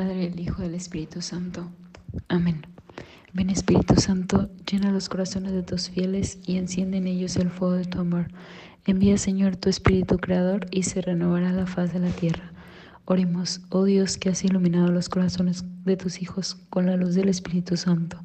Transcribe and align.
Padre, 0.00 0.30
del 0.30 0.40
Hijo 0.40 0.62
del 0.62 0.74
Espíritu 0.74 1.20
Santo. 1.20 1.70
Amén. 2.28 2.62
Ven 3.34 3.50
Espíritu 3.50 3.96
Santo, 4.00 4.48
llena 4.64 4.90
los 4.90 5.10
corazones 5.10 5.52
de 5.52 5.62
tus 5.62 5.90
fieles 5.90 6.38
y 6.46 6.56
enciende 6.56 6.96
en 6.96 7.06
ellos 7.06 7.36
el 7.36 7.50
fuego 7.50 7.74
de 7.74 7.84
tu 7.84 8.00
amor. 8.00 8.28
Envía 8.86 9.18
Señor 9.18 9.56
tu 9.56 9.68
Espíritu 9.68 10.16
Creador 10.16 10.68
y 10.70 10.84
se 10.84 11.02
renovará 11.02 11.52
la 11.52 11.66
faz 11.66 11.92
de 11.92 11.98
la 11.98 12.08
tierra. 12.08 12.50
Oremos, 13.04 13.60
oh 13.68 13.84
Dios 13.84 14.16
que 14.16 14.30
has 14.30 14.42
iluminado 14.42 14.90
los 14.90 15.10
corazones 15.10 15.66
de 15.84 15.98
tus 15.98 16.22
hijos 16.22 16.54
con 16.70 16.86
la 16.86 16.96
luz 16.96 17.14
del 17.14 17.28
Espíritu 17.28 17.76
Santo. 17.76 18.16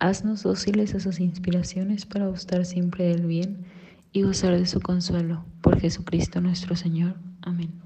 Haznos 0.00 0.42
dóciles 0.42 0.94
a 0.94 1.00
sus 1.00 1.20
inspiraciones 1.20 2.04
para 2.04 2.26
gustar 2.26 2.66
siempre 2.66 3.04
del 3.06 3.24
bien 3.24 3.64
y 4.12 4.24
gozar 4.24 4.58
de 4.58 4.66
su 4.66 4.78
consuelo. 4.78 5.46
Por 5.62 5.80
Jesucristo 5.80 6.42
nuestro 6.42 6.76
Señor. 6.76 7.16
Amén. 7.40 7.83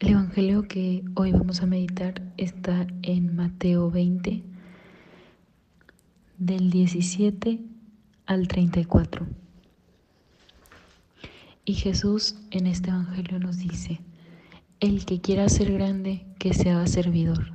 El 0.00 0.10
Evangelio 0.10 0.62
que 0.66 1.04
hoy 1.14 1.30
vamos 1.30 1.62
a 1.62 1.66
meditar 1.66 2.20
está 2.36 2.86
en 3.02 3.36
Mateo 3.36 3.92
20, 3.92 4.42
del 6.36 6.70
17 6.70 7.60
al 8.26 8.48
34. 8.48 9.24
Y 11.64 11.74
Jesús 11.74 12.34
en 12.50 12.66
este 12.66 12.90
Evangelio 12.90 13.38
nos 13.38 13.58
dice, 13.58 14.00
el 14.80 15.04
que 15.06 15.20
quiera 15.20 15.48
ser 15.48 15.72
grande, 15.72 16.26
que 16.40 16.54
se 16.54 16.70
haga 16.70 16.88
servidor 16.88 17.52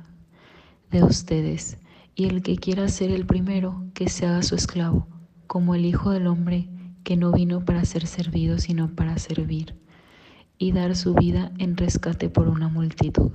de 0.90 1.04
ustedes, 1.04 1.76
y 2.14 2.24
el 2.24 2.42
que 2.42 2.56
quiera 2.56 2.88
ser 2.88 3.10
el 3.10 3.26
primero, 3.26 3.84
que 3.92 4.08
se 4.08 4.24
haga 4.24 4.42
su 4.42 4.54
esclavo, 4.54 5.06
como 5.46 5.74
el 5.74 5.84
Hijo 5.84 6.10
del 6.10 6.26
Hombre, 6.26 6.70
que 7.04 7.18
no 7.18 7.32
vino 7.32 7.66
para 7.66 7.84
ser 7.84 8.06
servido, 8.06 8.58
sino 8.58 8.88
para 8.94 9.18
servir, 9.18 9.74
y 10.60 10.72
dar 10.72 10.94
su 10.94 11.14
vida 11.14 11.50
en 11.56 11.78
rescate 11.78 12.28
por 12.28 12.46
una 12.46 12.68
multitud. 12.68 13.30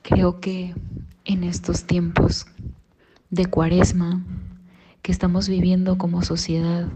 Creo 0.00 0.40
que 0.40 0.74
en 1.26 1.44
estos 1.44 1.84
tiempos 1.84 2.46
de 3.28 3.44
cuaresma 3.44 4.24
que 5.02 5.12
estamos 5.12 5.46
viviendo 5.46 5.98
como 5.98 6.22
sociedad 6.22 6.88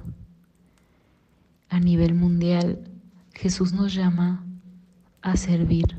a 1.68 1.80
nivel 1.80 2.14
mundial, 2.14 2.78
Jesús 3.34 3.74
nos 3.74 3.92
llama 3.92 4.42
a 5.20 5.36
servir. 5.36 5.98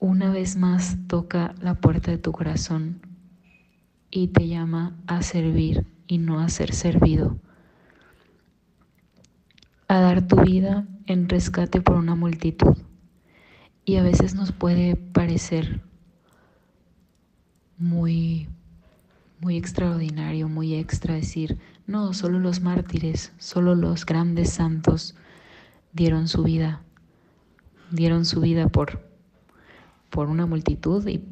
Una 0.00 0.32
vez 0.32 0.56
más 0.56 0.98
toca 1.06 1.54
la 1.62 1.74
puerta 1.76 2.10
de 2.10 2.18
tu 2.18 2.32
corazón 2.32 3.00
y 4.10 4.28
te 4.28 4.48
llama 4.48 4.96
a 5.06 5.22
servir 5.22 5.86
y 6.08 6.18
no 6.18 6.40
a 6.40 6.48
ser 6.48 6.74
servido. 6.74 7.38
A 9.88 10.00
dar 10.00 10.26
tu 10.26 10.36
vida 10.36 10.86
en 11.06 11.28
rescate 11.28 11.80
por 11.80 11.96
una 11.96 12.14
multitud. 12.14 12.76
Y 13.84 13.96
a 13.96 14.02
veces 14.02 14.34
nos 14.34 14.52
puede 14.52 14.96
parecer 14.96 15.80
muy 17.78 18.48
muy 19.40 19.56
extraordinario, 19.56 20.48
muy 20.48 20.74
extra 20.74 21.14
decir, 21.14 21.58
no, 21.86 22.12
solo 22.12 22.38
los 22.38 22.60
mártires, 22.60 23.32
solo 23.38 23.74
los 23.74 24.04
grandes 24.04 24.50
santos 24.50 25.14
dieron 25.92 26.28
su 26.28 26.42
vida, 26.42 26.82
dieron 27.90 28.24
su 28.24 28.40
vida 28.40 28.68
por, 28.68 29.00
por 30.10 30.28
una 30.28 30.46
multitud 30.46 31.06
y 31.06 31.24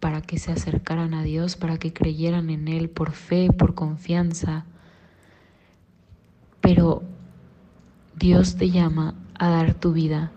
para 0.00 0.22
que 0.22 0.38
se 0.38 0.52
acercaran 0.52 1.12
a 1.12 1.22
Dios, 1.22 1.56
para 1.56 1.78
que 1.78 1.92
creyeran 1.92 2.48
en 2.48 2.68
Él 2.68 2.88
por 2.88 3.12
fe, 3.12 3.50
por 3.52 3.74
confianza. 3.74 4.64
Pero 6.62 7.02
Dios 8.20 8.56
te 8.56 8.70
llama 8.70 9.14
a 9.38 9.48
dar 9.48 9.72
tu 9.72 9.94
vida 9.94 10.30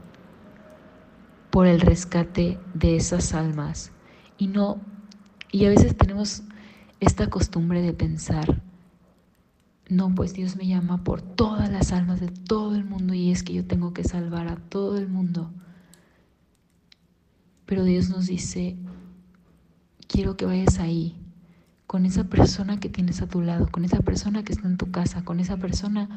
por 1.51 1.67
el 1.67 1.81
rescate 1.81 2.57
de 2.73 2.95
esas 2.95 3.33
almas 3.33 3.91
y 4.37 4.47
no 4.47 4.79
y 5.51 5.65
a 5.65 5.69
veces 5.69 5.97
tenemos 5.97 6.43
esta 7.01 7.29
costumbre 7.29 7.81
de 7.81 7.91
pensar, 7.91 8.61
no, 9.89 10.15
pues 10.15 10.33
Dios 10.33 10.55
me 10.55 10.65
llama 10.65 11.03
por 11.03 11.21
todas 11.21 11.69
las 11.69 11.91
almas 11.91 12.21
de 12.21 12.29
todo 12.29 12.73
el 12.73 12.85
mundo 12.85 13.13
y 13.13 13.31
es 13.31 13.43
que 13.43 13.53
yo 13.53 13.65
tengo 13.65 13.93
que 13.93 14.05
salvar 14.05 14.47
a 14.47 14.55
todo 14.55 14.97
el 14.97 15.09
mundo. 15.09 15.51
Pero 17.65 17.83
Dios 17.83 18.09
nos 18.09 18.27
dice, 18.27 18.77
quiero 20.07 20.37
que 20.37 20.45
vayas 20.45 20.79
ahí, 20.79 21.17
con 21.93 22.07
esa 22.07 22.23
persona 22.23 22.79
que 22.79 22.89
tienes 22.89 23.21
a 23.21 23.27
tu 23.27 23.43
lado, 23.43 23.69
con 23.69 23.85
esa 23.85 23.99
persona 23.99 24.41
que 24.43 24.51
está 24.51 24.67
en 24.67 24.77
tu 24.77 24.89
casa, 24.89 25.23
con 25.23 25.39
esa 25.39 25.57
persona 25.57 26.09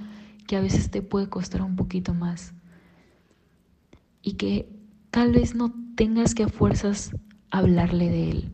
que 0.47 0.57
a 0.57 0.63
veces 0.63 0.91
te 0.91 1.03
puede 1.03 1.29
costar 1.29 1.61
un 1.61 1.77
poquito 1.77 2.15
más. 2.15 2.55
Y 4.23 4.37
que 4.37 4.71
tal 5.11 5.33
vez 5.33 5.55
no 5.55 5.75
tengas 5.95 6.35
que 6.35 6.45
a 6.45 6.49
fuerzas 6.49 7.15
hablarle 7.51 8.09
de 8.09 8.31
Él, 8.31 8.53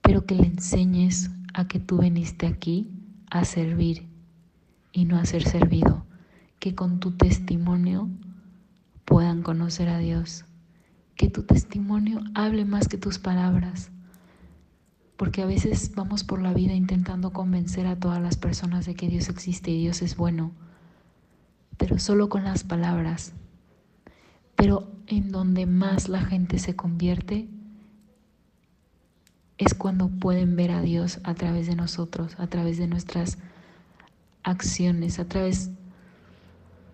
pero 0.00 0.24
que 0.24 0.36
le 0.36 0.46
enseñes 0.46 1.32
a 1.52 1.68
que 1.68 1.78
tú 1.78 1.98
viniste 1.98 2.46
aquí 2.46 2.90
a 3.30 3.44
servir 3.44 4.08
y 4.92 5.04
no 5.04 5.18
a 5.18 5.26
ser 5.26 5.42
servido, 5.46 6.06
que 6.60 6.74
con 6.74 6.98
tu 6.98 7.10
testimonio 7.10 8.08
puedan 9.04 9.42
conocer 9.42 9.90
a 9.90 9.98
Dios, 9.98 10.46
que 11.14 11.28
tu 11.28 11.42
testimonio 11.42 12.22
hable 12.34 12.64
más 12.64 12.88
que 12.88 12.96
tus 12.96 13.18
palabras, 13.18 13.92
porque 15.20 15.42
a 15.42 15.46
veces 15.46 15.92
vamos 15.94 16.24
por 16.24 16.40
la 16.40 16.54
vida 16.54 16.72
intentando 16.72 17.30
convencer 17.30 17.86
a 17.86 17.94
todas 17.94 18.22
las 18.22 18.38
personas 18.38 18.86
de 18.86 18.94
que 18.94 19.06
Dios 19.06 19.28
existe 19.28 19.70
y 19.70 19.78
Dios 19.78 20.00
es 20.00 20.16
bueno, 20.16 20.52
pero 21.76 21.98
solo 21.98 22.30
con 22.30 22.42
las 22.42 22.64
palabras. 22.64 23.34
Pero 24.56 24.90
en 25.06 25.30
donde 25.30 25.66
más 25.66 26.08
la 26.08 26.22
gente 26.22 26.58
se 26.58 26.74
convierte 26.74 27.50
es 29.58 29.74
cuando 29.74 30.08
pueden 30.08 30.56
ver 30.56 30.70
a 30.70 30.80
Dios 30.80 31.20
a 31.22 31.34
través 31.34 31.66
de 31.66 31.76
nosotros, 31.76 32.34
a 32.38 32.46
través 32.46 32.78
de 32.78 32.86
nuestras 32.86 33.36
acciones, 34.42 35.18
a 35.18 35.26
través 35.26 35.70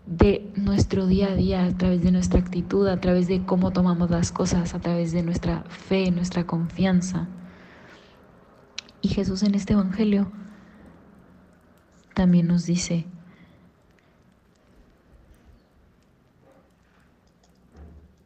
de 0.04 0.50
nuestro 0.56 1.06
día 1.06 1.28
a 1.28 1.36
día, 1.36 1.64
a 1.64 1.78
través 1.78 2.02
de 2.02 2.10
nuestra 2.10 2.40
actitud, 2.40 2.88
a 2.88 3.00
través 3.00 3.28
de 3.28 3.46
cómo 3.46 3.70
tomamos 3.70 4.10
las 4.10 4.32
cosas, 4.32 4.74
a 4.74 4.80
través 4.80 5.12
de 5.12 5.22
nuestra 5.22 5.62
fe, 5.68 6.10
nuestra 6.10 6.44
confianza. 6.44 7.28
Y 9.06 9.08
Jesús 9.08 9.44
en 9.44 9.54
este 9.54 9.74
Evangelio 9.74 10.32
también 12.12 12.48
nos 12.48 12.66
dice, 12.66 13.06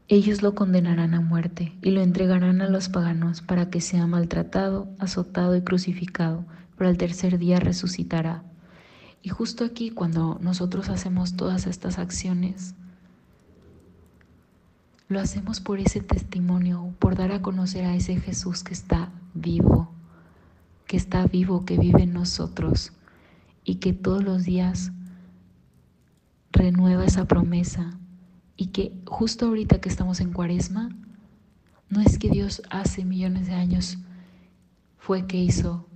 Ellos 0.08 0.40
lo 0.40 0.54
condenarán 0.54 1.12
a 1.12 1.20
muerte 1.20 1.76
y 1.82 1.90
lo 1.90 2.00
entregarán 2.00 2.62
a 2.62 2.70
los 2.70 2.88
paganos 2.88 3.42
para 3.42 3.68
que 3.68 3.82
sea 3.82 4.06
maltratado, 4.06 4.88
azotado 4.98 5.54
y 5.54 5.60
crucificado, 5.60 6.46
pero 6.78 6.88
al 6.88 6.96
tercer 6.96 7.36
día 7.36 7.60
resucitará. 7.60 8.42
Y 9.20 9.28
justo 9.28 9.66
aquí, 9.66 9.90
cuando 9.90 10.38
nosotros 10.40 10.88
hacemos 10.88 11.36
todas 11.36 11.66
estas 11.66 11.98
acciones, 11.98 12.74
lo 15.08 15.20
hacemos 15.20 15.60
por 15.60 15.78
ese 15.78 16.00
testimonio, 16.00 16.94
por 16.98 17.16
dar 17.16 17.32
a 17.32 17.42
conocer 17.42 17.84
a 17.84 17.94
ese 17.94 18.18
Jesús 18.18 18.64
que 18.64 18.72
está 18.72 19.10
vivo, 19.34 19.89
que 20.90 20.96
está 20.96 21.24
vivo, 21.24 21.64
que 21.64 21.78
vive 21.78 22.02
en 22.02 22.12
nosotros 22.12 22.92
y 23.62 23.76
que 23.76 23.92
todos 23.92 24.24
los 24.24 24.42
días 24.42 24.90
renueva 26.50 27.04
esa 27.04 27.26
promesa 27.28 27.96
y 28.56 28.70
que 28.72 29.00
justo 29.06 29.46
ahorita 29.46 29.80
que 29.80 29.88
estamos 29.88 30.18
en 30.18 30.32
cuaresma, 30.32 30.88
no 31.90 32.00
es 32.00 32.18
que 32.18 32.28
Dios 32.28 32.62
hace 32.70 33.04
millones 33.04 33.46
de 33.46 33.54
años 33.54 33.98
fue 34.98 35.28
que 35.28 35.36
hizo 35.36 35.86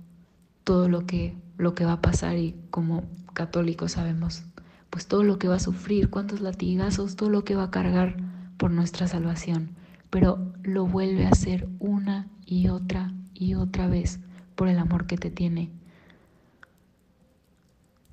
todo 0.63 0.87
lo 0.87 1.05
que, 1.05 1.35
lo 1.57 1.75
que 1.75 1.83
va 1.83 1.91
a 1.91 2.01
pasar 2.01 2.37
y 2.37 2.55
como 2.69 3.03
católicos 3.33 3.91
sabemos, 3.91 4.43
pues 4.89 5.07
todo 5.07 5.23
lo 5.23 5.39
que 5.39 5.49
va 5.49 5.55
a 5.55 5.59
sufrir, 5.59 6.09
cuántos 6.09 6.39
latigazos, 6.39 7.17
todo 7.17 7.29
lo 7.29 7.43
que 7.43 7.57
va 7.57 7.63
a 7.63 7.69
cargar 7.69 8.15
por 8.55 8.71
nuestra 8.71 9.09
salvación, 9.09 9.71
pero 10.09 10.53
lo 10.63 10.87
vuelve 10.87 11.25
a 11.25 11.31
hacer 11.31 11.67
una 11.79 12.29
y 12.45 12.69
otra 12.69 13.13
y 13.33 13.55
otra 13.55 13.87
vez 13.89 14.21
por 14.55 14.67
el 14.67 14.79
amor 14.79 15.05
que 15.05 15.17
te 15.17 15.29
tiene. 15.29 15.69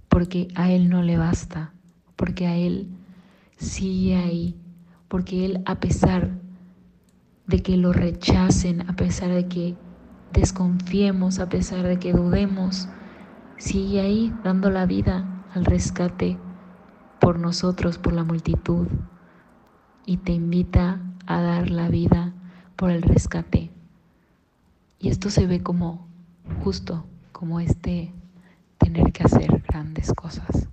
Porque 0.08 0.48
a 0.54 0.70
Él 0.70 0.88
no 0.90 1.02
le 1.02 1.16
basta, 1.16 1.72
porque 2.16 2.46
a 2.46 2.56
Él 2.56 2.88
sigue 3.56 4.16
ahí, 4.16 4.56
porque 5.08 5.46
Él 5.46 5.62
a 5.66 5.80
pesar 5.80 6.30
de 7.46 7.62
que 7.62 7.76
lo 7.76 7.92
rechacen, 7.92 8.88
a 8.88 8.94
pesar 8.94 9.30
de 9.30 9.48
que 9.48 9.76
desconfiemos, 10.32 11.38
a 11.38 11.48
pesar 11.48 11.86
de 11.86 11.98
que 11.98 12.12
dudemos, 12.12 12.88
sigue 13.56 14.00
ahí 14.00 14.34
dando 14.44 14.70
la 14.70 14.86
vida 14.86 15.44
al 15.54 15.64
rescate 15.64 16.38
por 17.20 17.38
nosotros, 17.38 17.98
por 17.98 18.12
la 18.12 18.24
multitud, 18.24 18.88
y 20.04 20.16
te 20.18 20.32
invita 20.32 21.00
a 21.26 21.40
dar 21.40 21.70
la 21.70 21.88
vida 21.88 22.32
por 22.76 22.90
el 22.90 23.02
rescate. 23.02 23.70
Y 24.98 25.08
esto 25.08 25.30
se 25.30 25.46
ve 25.46 25.62
como 25.62 26.08
justo, 26.62 27.04
como 27.32 27.60
este 27.60 28.12
tener 28.78 29.12
que 29.12 29.24
hacer 29.24 29.62
grandes 29.62 30.12
cosas. 30.12 30.68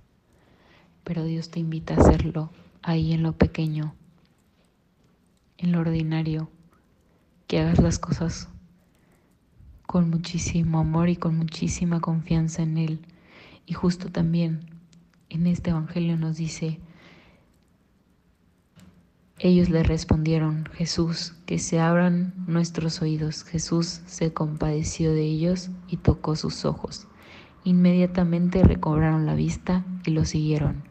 Pero 1.04 1.24
Dios 1.24 1.50
te 1.50 1.60
invita 1.60 1.94
a 1.94 1.98
hacerlo 1.98 2.50
ahí 2.82 3.12
en 3.12 3.22
lo 3.22 3.32
pequeño, 3.32 3.94
en 5.58 5.72
lo 5.72 5.80
ordinario, 5.80 6.50
que 7.46 7.60
hagas 7.60 7.80
las 7.80 7.98
cosas 7.98 8.48
con 9.86 10.08
muchísimo 10.08 10.78
amor 10.78 11.08
y 11.08 11.16
con 11.16 11.36
muchísima 11.36 12.00
confianza 12.00 12.62
en 12.62 12.78
Él. 12.78 13.00
Y 13.66 13.72
justo 13.74 14.10
también 14.10 14.60
en 15.28 15.46
este 15.46 15.70
Evangelio 15.70 16.16
nos 16.16 16.36
dice, 16.36 16.78
ellos 19.42 19.70
le 19.70 19.82
respondieron, 19.82 20.68
Jesús, 20.74 21.34
que 21.46 21.58
se 21.58 21.80
abran 21.80 22.34
nuestros 22.46 23.00
oídos. 23.00 23.42
Jesús 23.44 24.02
se 24.04 24.34
compadeció 24.34 25.14
de 25.14 25.22
ellos 25.22 25.70
y 25.88 25.96
tocó 25.96 26.36
sus 26.36 26.66
ojos. 26.66 27.08
Inmediatamente 27.64 28.62
recobraron 28.62 29.24
la 29.24 29.34
vista 29.34 29.82
y 30.04 30.10
lo 30.10 30.26
siguieron. 30.26 30.82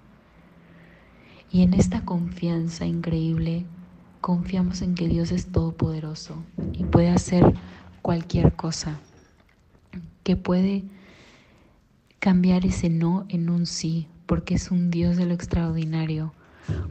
Y 1.51 1.61
en 1.61 1.75
esta 1.75 2.05
confianza 2.05 2.87
increíble, 2.87 3.67
confiamos 4.19 4.81
en 4.81 4.95
que 4.95 5.07
Dios 5.07 5.31
es 5.31 5.51
todopoderoso 5.51 6.43
y 6.73 6.85
puede 6.85 7.09
hacer 7.09 7.53
cualquier 8.01 8.55
cosa, 8.55 8.99
que 10.23 10.35
puede 10.35 10.85
cambiar 12.17 12.65
ese 12.65 12.89
no 12.89 13.25
en 13.29 13.51
un 13.51 13.67
sí, 13.67 14.07
porque 14.25 14.55
es 14.55 14.71
un 14.71 14.89
Dios 14.89 15.17
de 15.17 15.27
lo 15.27 15.35
extraordinario, 15.35 16.33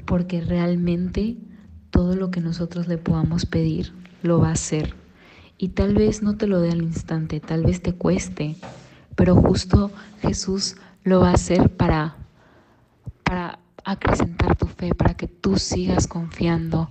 porque 0.06 0.41
realmente 0.41 1.37
todo 1.91 2.17
lo 2.17 2.31
que 2.31 2.41
nosotros 2.41 2.88
le 2.88 2.99
podamos 2.99 3.47
pedir 3.47 3.93
lo 4.23 4.41
va 4.41 4.49
a 4.49 4.53
hacer. 4.53 4.94
Y 5.56 5.70
tal 5.70 5.94
vez 5.94 6.23
no 6.23 6.37
te 6.37 6.47
lo 6.47 6.61
dé 6.61 6.70
al 6.70 6.82
instante, 6.82 7.41
tal 7.41 7.65
vez 7.65 7.82
te 7.82 7.94
cueste, 7.94 8.56
pero 9.17 9.35
justo 9.35 9.91
Jesús 10.23 10.76
lo 11.03 11.20
va 11.20 11.31
a 11.31 11.35
hacer 11.35 11.70
para, 11.70 12.17
para 13.25 13.59
acrecentar 13.85 14.56
tu 14.56 14.67
fe, 14.67 14.94
para 14.94 15.15
que 15.15 15.26
tú 15.26 15.56
sigas 15.56 16.06
confiando 16.06 16.91